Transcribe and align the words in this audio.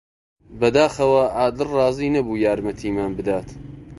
بەداخەوە، 0.61 1.23
عادل 1.39 1.69
ڕازی 1.77 2.13
نەبوو 2.15 2.41
یارمەتیمان 2.45 3.11
بدات. 3.19 3.47